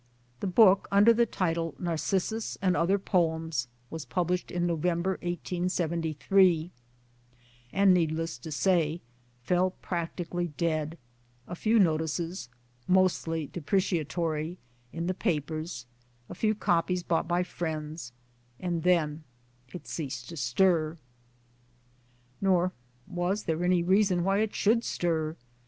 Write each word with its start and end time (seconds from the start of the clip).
The 0.39 0.47
book, 0.47 0.87
under 0.91 1.13
the 1.13 1.27
title 1.27 1.75
Narcissus, 1.77 2.57
and 2.59 2.75
other 2.75 2.97
Poems, 2.97 3.67
was 3.91 4.03
published 4.03 4.49
in 4.49 4.65
November 4.65 5.11
1873, 5.21 6.71
and 7.71 7.93
needless 7.93 8.39
to 8.39 8.51
say 8.51 9.01
fell 9.43 9.69
practically 9.83 10.47
dead 10.57 10.97
a 11.47 11.53
few 11.53 11.77
notices, 11.77 12.49
mostly 12.87 13.45
depreciatory, 13.45 14.57
in 14.91 15.05
the 15.05 15.13
papers, 15.13 15.85
a 16.29 16.33
few 16.33 16.55
copies 16.55 17.03
bought 17.03 17.27
by 17.27 17.43
friends, 17.43 18.11
and 18.59 18.81
then 18.81 19.23
it 19.71 19.85
ceased 19.85 20.29
to 20.29 20.35
stir. 20.35 20.97
Nor 22.41 22.71
was 23.05 23.43
there 23.43 23.63
any 23.63 23.83
reason 23.83 24.23
why 24.23 24.39
it 24.39 24.55
should 24.55 24.83
stir. 24.83 25.35